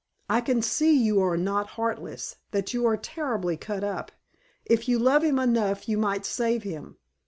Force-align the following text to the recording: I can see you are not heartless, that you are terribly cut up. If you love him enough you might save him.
I 0.27 0.41
can 0.41 0.63
see 0.63 0.97
you 0.97 1.21
are 1.21 1.37
not 1.37 1.67
heartless, 1.77 2.37
that 2.49 2.73
you 2.73 2.87
are 2.87 2.97
terribly 2.97 3.55
cut 3.55 3.83
up. 3.83 4.11
If 4.65 4.89
you 4.89 4.97
love 4.97 5.23
him 5.23 5.37
enough 5.37 5.87
you 5.87 5.99
might 5.99 6.25
save 6.25 6.63
him. 6.63 6.97